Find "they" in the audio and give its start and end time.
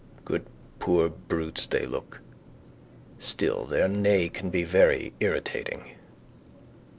1.67-1.85